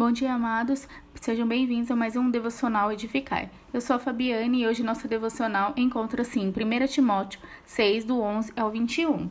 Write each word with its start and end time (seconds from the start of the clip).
Bom 0.00 0.12
dia, 0.12 0.32
amados. 0.32 0.88
Sejam 1.20 1.46
bem-vindos 1.46 1.90
a 1.90 1.94
mais 1.94 2.16
um 2.16 2.30
Devocional 2.30 2.90
Edificar. 2.90 3.50
Eu 3.70 3.82
sou 3.82 3.96
a 3.96 3.98
Fabiane 3.98 4.62
e 4.62 4.66
hoje 4.66 4.82
nossa 4.82 5.06
devocional 5.06 5.74
encontra-se 5.76 6.40
em 6.40 6.48
1 6.48 6.86
Timóteo 6.86 7.38
6, 7.66 8.06
do 8.06 8.18
11 8.18 8.50
ao 8.56 8.70
21. 8.70 9.28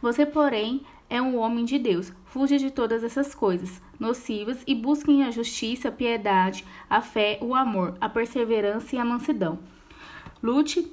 Você, 0.00 0.24
porém, 0.24 0.86
é 1.10 1.20
um 1.20 1.36
homem 1.36 1.64
de 1.64 1.80
Deus. 1.80 2.12
Fuja 2.26 2.58
de 2.58 2.70
todas 2.70 3.02
essas 3.02 3.34
coisas 3.34 3.82
nocivas 3.98 4.62
e 4.68 4.72
busquem 4.72 5.24
a 5.24 5.32
justiça, 5.32 5.88
a 5.88 5.92
piedade, 5.92 6.64
a 6.88 7.00
fé, 7.00 7.40
o 7.42 7.52
amor, 7.52 7.96
a 8.00 8.08
perseverança 8.08 8.94
e 8.94 9.00
a 9.00 9.04
mansidão. 9.04 9.58
Lute 10.40 10.92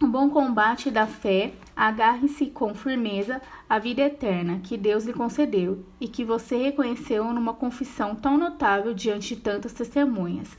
um 0.00 0.10
bom 0.10 0.30
combate 0.30 0.90
da 0.90 1.06
fé, 1.06 1.52
agarre-se 1.76 2.46
com 2.46 2.74
firmeza 2.74 3.40
à 3.68 3.78
vida 3.78 4.02
eterna 4.02 4.60
que 4.62 4.76
Deus 4.76 5.04
lhe 5.04 5.12
concedeu 5.12 5.84
e 6.00 6.08
que 6.08 6.24
você 6.24 6.56
reconheceu 6.56 7.32
numa 7.32 7.54
confissão 7.54 8.14
tão 8.14 8.36
notável 8.36 8.92
diante 8.92 9.34
de 9.34 9.40
tantas 9.40 9.72
testemunhas. 9.72 10.56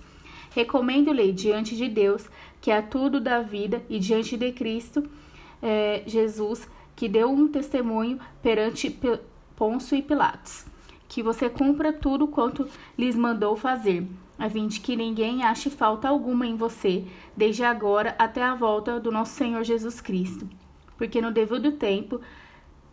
Recomendo-lhe 0.51 1.31
diante 1.31 1.75
de 1.75 1.87
Deus, 1.89 2.29
que 2.61 2.71
é 2.71 2.81
tudo 2.81 3.19
da 3.19 3.41
vida, 3.41 3.83
e 3.89 3.99
diante 3.99 4.37
de 4.37 4.51
Cristo 4.51 5.03
é, 5.61 6.03
Jesus, 6.05 6.67
que 6.95 7.09
deu 7.09 7.29
um 7.31 7.47
testemunho 7.47 8.19
perante 8.41 8.95
Pôncio 9.55 9.97
e 9.97 10.01
Pilatos, 10.01 10.65
que 11.07 11.23
você 11.23 11.49
cumpra 11.49 11.91
tudo 11.91 12.27
quanto 12.27 12.67
lhes 12.97 13.15
mandou 13.15 13.55
fazer 13.55 14.07
a 14.37 14.49
fim 14.49 14.67
de 14.67 14.79
que 14.79 14.95
ninguém 14.95 15.43
ache 15.43 15.69
falta 15.69 16.07
alguma 16.07 16.45
em 16.45 16.55
você, 16.55 17.05
desde 17.35 17.63
agora 17.63 18.15
até 18.17 18.43
a 18.43 18.55
volta 18.55 18.99
do 18.99 19.11
nosso 19.11 19.33
Senhor 19.35 19.63
Jesus 19.63 20.01
Cristo. 20.01 20.47
Porque 20.97 21.21
no 21.21 21.31
devido 21.31 21.71
tempo, 21.73 22.21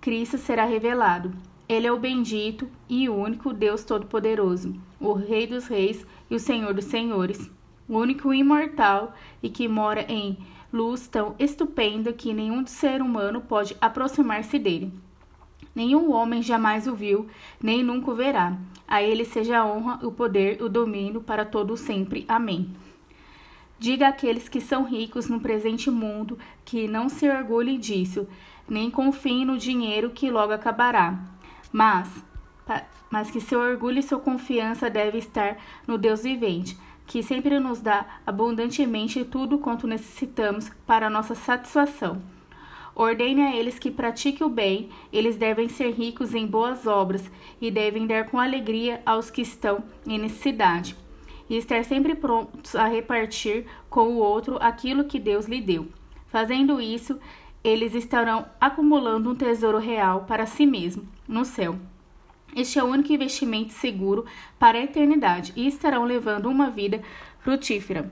Cristo 0.00 0.38
será 0.38 0.64
revelado. 0.64 1.32
Ele 1.68 1.86
é 1.86 1.92
o 1.92 1.98
bendito 1.98 2.68
e 2.88 3.08
único 3.08 3.52
Deus 3.52 3.84
Todo-Poderoso, 3.84 4.74
o 4.98 5.12
Rei 5.12 5.46
dos 5.46 5.66
Reis 5.68 6.04
e 6.28 6.34
o 6.34 6.40
Senhor 6.40 6.74
dos 6.74 6.86
Senhores, 6.86 7.50
o 7.88 7.96
único 7.96 8.34
imortal 8.34 9.14
e 9.42 9.48
que 9.48 9.68
mora 9.68 10.04
em 10.08 10.36
luz 10.72 11.06
tão 11.06 11.34
estupenda 11.38 12.12
que 12.12 12.32
nenhum 12.32 12.66
ser 12.66 13.00
humano 13.00 13.40
pode 13.40 13.76
aproximar-se 13.80 14.58
dele. 14.58 14.92
Nenhum 15.74 16.10
homem 16.12 16.42
jamais 16.42 16.88
o 16.88 16.94
viu, 16.94 17.28
nem 17.62 17.82
nunca 17.82 18.10
o 18.10 18.14
verá. 18.14 18.58
A 18.88 19.02
ele 19.02 19.24
seja 19.24 19.58
a 19.58 19.66
honra, 19.66 20.00
o 20.02 20.10
poder, 20.10 20.60
o 20.62 20.68
domínio 20.68 21.20
para 21.20 21.44
todo 21.44 21.76
sempre. 21.76 22.24
Amém. 22.26 22.70
Diga 23.80 24.08
àqueles 24.08 24.46
que 24.46 24.60
são 24.60 24.84
ricos 24.84 25.26
no 25.30 25.40
presente 25.40 25.90
mundo 25.90 26.38
que 26.66 26.86
não 26.86 27.08
se 27.08 27.26
orgulhem 27.26 27.78
disso, 27.78 28.28
nem 28.68 28.90
confiem 28.90 29.46
no 29.46 29.56
dinheiro 29.56 30.10
que 30.10 30.30
logo 30.30 30.52
acabará. 30.52 31.18
Mas, 31.72 32.22
mas 33.10 33.30
que 33.30 33.40
seu 33.40 33.58
orgulho 33.58 33.98
e 33.98 34.02
sua 34.02 34.20
confiança 34.20 34.90
deve 34.90 35.16
estar 35.16 35.56
no 35.86 35.96
Deus 35.96 36.24
vivente, 36.24 36.78
que 37.06 37.22
sempre 37.22 37.58
nos 37.58 37.80
dá 37.80 38.04
abundantemente 38.26 39.24
tudo 39.24 39.56
quanto 39.56 39.86
necessitamos 39.86 40.70
para 40.86 41.08
nossa 41.08 41.34
satisfação. 41.34 42.20
Ordene 42.94 43.40
a 43.40 43.56
eles 43.56 43.78
que 43.78 43.90
pratiquem 43.90 44.46
o 44.46 44.50
bem, 44.50 44.90
eles 45.10 45.38
devem 45.38 45.70
ser 45.70 45.92
ricos 45.92 46.34
em 46.34 46.46
boas 46.46 46.86
obras 46.86 47.30
e 47.58 47.70
devem 47.70 48.06
dar 48.06 48.26
com 48.26 48.38
alegria 48.38 49.00
aos 49.06 49.30
que 49.30 49.40
estão 49.40 49.82
em 50.06 50.18
necessidade, 50.18 50.94
e 51.50 51.56
estar 51.56 51.84
sempre 51.84 52.14
prontos 52.14 52.76
a 52.76 52.86
repartir 52.86 53.66
com 53.90 54.08
o 54.08 54.18
outro 54.18 54.56
aquilo 54.60 55.04
que 55.04 55.18
Deus 55.18 55.46
lhe 55.46 55.60
deu. 55.60 55.88
Fazendo 56.28 56.80
isso, 56.80 57.18
eles 57.62 57.92
estarão 57.92 58.46
acumulando 58.60 59.30
um 59.30 59.34
tesouro 59.34 59.78
real 59.78 60.24
para 60.26 60.46
si 60.46 60.64
mesmo 60.64 61.06
no 61.26 61.44
céu. 61.44 61.76
Este 62.54 62.78
é 62.78 62.84
o 62.84 62.86
único 62.86 63.12
investimento 63.12 63.72
seguro 63.72 64.24
para 64.58 64.78
a 64.78 64.82
eternidade 64.82 65.52
e 65.56 65.66
estarão 65.66 66.04
levando 66.04 66.46
uma 66.46 66.70
vida 66.70 67.02
frutífera. 67.40 68.10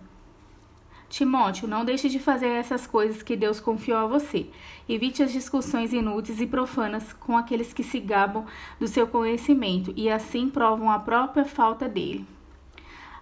Timóteo, 1.08 1.66
não 1.66 1.84
deixe 1.84 2.08
de 2.08 2.18
fazer 2.18 2.48
essas 2.48 2.86
coisas 2.86 3.22
que 3.22 3.34
Deus 3.34 3.58
confiou 3.58 3.98
a 3.98 4.06
você. 4.06 4.46
Evite 4.86 5.22
as 5.22 5.32
discussões 5.32 5.92
inúteis 5.92 6.40
e 6.40 6.46
profanas 6.46 7.12
com 7.14 7.36
aqueles 7.36 7.72
que 7.72 7.82
se 7.82 7.98
gabam 7.98 8.44
do 8.78 8.86
seu 8.86 9.06
conhecimento 9.06 9.92
e 9.96 10.10
assim 10.10 10.50
provam 10.50 10.90
a 10.90 10.98
própria 10.98 11.46
falta 11.46 11.88
dele. 11.88 12.26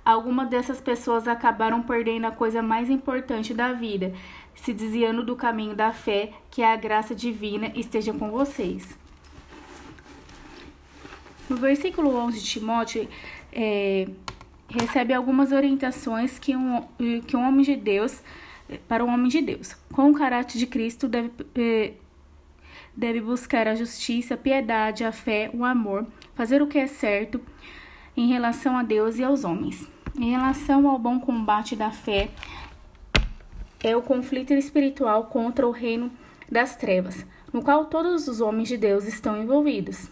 Algumas 0.06 0.48
dessas 0.48 0.80
pessoas 0.80 1.26
acabaram 1.26 1.82
perdendo 1.82 2.28
a 2.28 2.30
coisa 2.30 2.62
mais 2.62 2.88
importante 2.88 3.52
da 3.52 3.72
vida, 3.72 4.14
se 4.54 4.72
desviando 4.72 5.24
do 5.24 5.34
caminho 5.34 5.74
da 5.74 5.92
fé, 5.92 6.30
que 6.48 6.62
é 6.62 6.72
a 6.72 6.76
graça 6.76 7.12
divina 7.12 7.72
esteja 7.74 8.12
com 8.12 8.30
vocês. 8.30 8.96
No 11.50 11.56
versículo 11.56 12.14
11 12.14 12.38
de 12.38 12.44
Timóteo, 12.44 13.08
é, 13.52 14.06
recebe 14.68 15.12
algumas 15.12 15.50
orientações 15.50 16.38
que 16.38 16.54
um, 16.54 16.82
que 17.26 17.36
um 17.36 17.44
homem 17.44 17.64
de 17.64 17.74
Deus, 17.74 18.22
para 18.86 19.04
um 19.04 19.12
homem 19.12 19.26
de 19.26 19.42
Deus, 19.42 19.74
com 19.92 20.08
o 20.08 20.14
caráter 20.14 20.56
de 20.56 20.68
Cristo, 20.68 21.08
deve, 21.08 21.32
eh, 21.56 21.94
deve 22.96 23.20
buscar 23.20 23.66
a 23.66 23.74
justiça, 23.74 24.34
a 24.34 24.38
piedade, 24.38 25.02
a 25.02 25.10
fé, 25.10 25.50
o 25.52 25.64
amor, 25.64 26.06
fazer 26.36 26.62
o 26.62 26.68
que 26.68 26.78
é 26.78 26.86
certo 26.86 27.40
em 28.16 28.28
relação 28.28 28.76
a 28.78 28.84
Deus 28.84 29.18
e 29.18 29.24
aos 29.24 29.42
homens. 29.42 29.95
Em 30.18 30.30
relação 30.30 30.88
ao 30.88 30.98
bom 30.98 31.20
combate 31.20 31.76
da 31.76 31.90
fé, 31.90 32.30
é 33.84 33.94
o 33.94 34.00
conflito 34.00 34.54
espiritual 34.54 35.24
contra 35.24 35.66
o 35.66 35.70
reino 35.70 36.10
das 36.50 36.74
trevas, 36.74 37.26
no 37.52 37.62
qual 37.62 37.84
todos 37.84 38.26
os 38.26 38.40
homens 38.40 38.68
de 38.68 38.78
Deus 38.78 39.04
estão 39.04 39.36
envolvidos. 39.36 40.08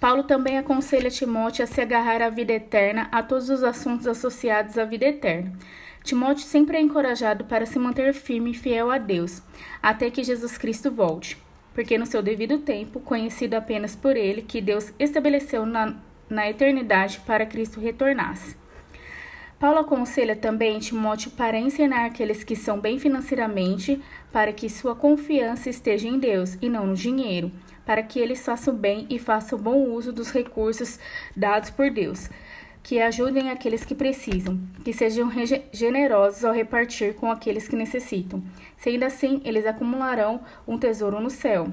Paulo 0.00 0.24
também 0.24 0.58
aconselha 0.58 1.08
Timóteo 1.08 1.62
a 1.62 1.68
se 1.68 1.80
agarrar 1.80 2.20
à 2.20 2.28
vida 2.28 2.52
eterna, 2.52 3.08
a 3.12 3.22
todos 3.22 3.48
os 3.48 3.62
assuntos 3.62 4.08
associados 4.08 4.76
à 4.76 4.84
vida 4.84 5.04
eterna. 5.04 5.52
Timóteo 6.02 6.44
sempre 6.44 6.76
é 6.76 6.80
encorajado 6.80 7.44
para 7.44 7.64
se 7.64 7.78
manter 7.78 8.12
firme 8.12 8.50
e 8.50 8.54
fiel 8.54 8.90
a 8.90 8.98
Deus, 8.98 9.40
até 9.80 10.10
que 10.10 10.24
Jesus 10.24 10.58
Cristo 10.58 10.90
volte, 10.90 11.38
porque 11.72 11.96
no 11.96 12.06
seu 12.06 12.20
devido 12.20 12.58
tempo, 12.58 12.98
conhecido 12.98 13.54
apenas 13.54 13.94
por 13.94 14.16
ele, 14.16 14.42
que 14.42 14.60
Deus 14.60 14.92
estabeleceu 14.98 15.64
na, 15.64 15.94
na 16.28 16.48
eternidade 16.48 17.20
para 17.26 17.46
Cristo 17.46 17.80
retornasse. 17.80 18.56
Paulo 19.62 19.78
aconselha 19.78 20.34
também 20.34 20.80
Timóteo 20.80 21.30
para 21.30 21.56
ensinar 21.56 22.04
aqueles 22.04 22.42
que 22.42 22.56
são 22.56 22.80
bem 22.80 22.98
financeiramente, 22.98 24.02
para 24.32 24.52
que 24.52 24.68
sua 24.68 24.96
confiança 24.96 25.70
esteja 25.70 26.08
em 26.08 26.18
Deus 26.18 26.58
e 26.60 26.68
não 26.68 26.84
no 26.84 26.94
dinheiro, 26.94 27.52
para 27.86 28.02
que 28.02 28.18
eles 28.18 28.44
façam 28.44 28.74
bem 28.74 29.06
e 29.08 29.20
façam 29.20 29.56
bom 29.56 29.84
uso 29.90 30.12
dos 30.12 30.32
recursos 30.32 30.98
dados 31.36 31.70
por 31.70 31.90
Deus, 31.90 32.28
que 32.82 33.00
ajudem 33.00 33.50
aqueles 33.50 33.84
que 33.84 33.94
precisam, 33.94 34.58
que 34.84 34.92
sejam 34.92 35.30
generosos 35.72 36.44
ao 36.44 36.52
repartir 36.52 37.14
com 37.14 37.30
aqueles 37.30 37.68
que 37.68 37.76
necessitam. 37.76 38.42
Sendo 38.76 39.04
assim, 39.04 39.40
eles 39.44 39.64
acumularão 39.64 40.40
um 40.66 40.76
tesouro 40.76 41.20
no 41.20 41.30
céu. 41.30 41.68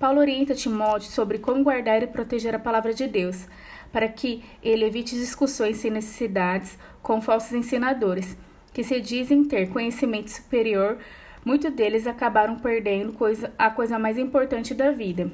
Paulo 0.00 0.18
orienta 0.18 0.52
Timóteo 0.52 1.12
sobre 1.12 1.38
como 1.38 1.62
guardar 1.62 2.02
e 2.02 2.08
proteger 2.08 2.56
a 2.56 2.58
palavra 2.58 2.92
de 2.92 3.06
Deus, 3.06 3.46
para 3.92 4.08
que 4.08 4.42
ele 4.60 4.84
evite 4.84 5.14
discussões 5.14 5.76
sem 5.76 5.92
necessidades 5.92 6.76
com 7.00 7.20
falsos 7.20 7.52
ensinadores, 7.52 8.36
que 8.72 8.82
se 8.82 9.00
dizem 9.00 9.44
ter 9.44 9.68
conhecimento 9.68 10.30
superior 10.30 10.98
Muitos 11.44 11.72
deles 11.72 12.06
acabaram 12.06 12.56
perdendo 12.56 13.12
coisa, 13.14 13.52
a 13.58 13.70
coisa 13.70 13.98
mais 13.98 14.18
importante 14.18 14.74
da 14.74 14.90
vida. 14.90 15.30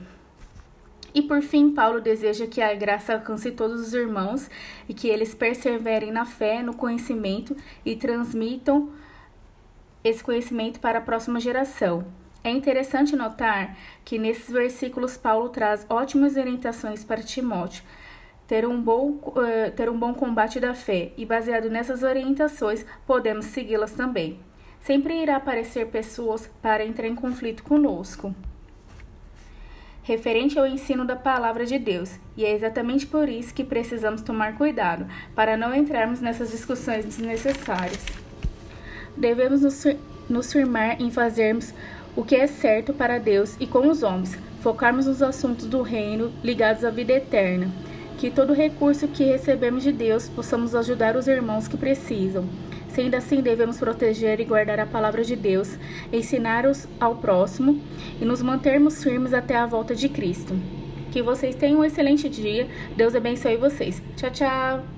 E 1.13 1.23
por 1.23 1.43
fim, 1.43 1.71
Paulo 1.73 2.01
deseja 2.01 2.47
que 2.47 2.61
a 2.61 2.75
graça 2.75 3.15
alcance 3.15 3.51
todos 3.51 3.81
os 3.81 3.95
irmãos 3.95 4.49
e 4.89 4.95
que 4.95 5.09
eles 5.09 5.35
perseverem 5.35 6.13
na 6.13 6.25
fé, 6.25 6.63
no 6.63 6.75
conhecimento 6.75 7.57
e 7.85 7.97
transmitam 7.97 8.91
esse 10.05 10.23
conhecimento 10.23 10.79
para 10.79 10.99
a 10.99 11.03
próxima 11.03 11.41
geração. 11.41 12.05
É 12.47 12.51
interessante 12.51 13.17
notar 13.17 13.77
que 14.05 14.21
nesses 14.21 14.49
versículos 14.49 15.17
Paulo 15.17 15.49
traz 15.49 15.85
ótimas 15.91 16.37
orientações 16.37 17.03
para 17.03 17.21
Timóteo, 17.21 17.83
ter 18.47 18.65
um 18.65 18.81
bom, 18.81 19.19
uh, 19.21 19.73
ter 19.75 19.91
um 19.91 19.99
bom 19.99 20.15
combate 20.15 20.61
da 20.61 20.73
fé, 20.73 21.11
e 21.17 21.27
baseado 21.27 21.69
nessas 21.69 22.05
orientações, 22.05 22.87
podemos 23.05 23.47
segui-las 23.47 23.95
também. 23.95 24.39
Sempre 24.81 25.21
irá 25.21 25.35
aparecer 25.35 25.89
pessoas 25.89 26.49
para 26.63 26.87
entrar 26.87 27.09
em 27.09 27.17
conflito 27.17 27.65
conosco, 27.65 28.33
referente 30.05 30.57
ao 30.57 30.69
ensino 30.69 31.05
da 31.05 31.17
palavra 31.17 31.67
de 31.67 31.81
Deus, 31.81 32.17
e 32.37 32.45
é 32.45 32.55
exatamente 32.55 33.09
por 33.09 33.29
isso 33.29 33.53
que 33.53 33.65
precisamos 33.65 34.23
tomar 34.23 34.57
cuidado, 34.57 35.05
para 35.35 35.57
não 35.57 35.75
entrarmos 35.75 36.21
nessas 36.21 36.53
discussões 36.53 37.05
desnecessárias. 37.05 38.07
Devemos 39.17 39.63
nos 40.29 40.53
firmar 40.53 41.03
em 41.03 41.11
fazermos 41.11 41.75
o 42.17 42.25
que 42.25 42.35
é 42.35 42.47
certo 42.47 42.93
para 42.95 43.19
Deus 43.19 43.55
e 43.61 43.67
com 43.67 43.89
os 43.89 44.03
homens, 44.03 44.37
focarmos 44.61 45.07
nos 45.07 45.23
assuntos 45.23 45.67
do 45.67 45.83
reino 45.83 46.33
ligados 46.43 46.85
à 46.85 46.91
vida 46.91 47.13
eterna. 47.13 47.69
Que 48.19 48.31
todo 48.31 48.55
recurso 48.55 49.07
que 49.07 49.25
recebemos 49.25 49.85
de 49.85 49.93
Deus 49.93 50.27
possamos 50.29 50.75
ajudar 50.75 51.17
os 51.17 51.29
irmãos 51.29 51.69
que 51.69 51.77
precisam. 51.77 52.47
Sendo 52.89 53.15
assim, 53.15 53.43
devemos 53.43 53.77
proteger 53.77 54.41
e 54.41 54.45
guardar 54.45 54.81
a 54.81 54.87
palavra 54.87 55.23
de 55.23 55.37
Deus, 55.37 55.77
ensinar-os 56.11 56.89
ao 56.99 57.17
próximo 57.17 57.79
e 58.19 58.25
nos 58.25 58.41
mantermos 58.41 59.05
firmes 59.05 59.35
até 59.35 59.55
a 59.55 59.67
volta 59.67 59.95
de 59.95 60.09
Cristo. 60.09 60.59
Que 61.13 61.21
vocês 61.21 61.55
tenham 61.55 61.81
um 61.81 61.85
excelente 61.85 62.27
dia. 62.27 62.67
Deus 62.97 63.15
abençoe 63.15 63.59
vocês. 63.59 64.03
Tchau, 64.17 64.31
tchau. 64.31 64.96